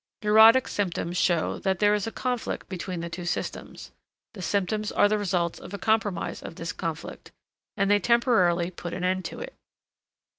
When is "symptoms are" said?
4.41-5.07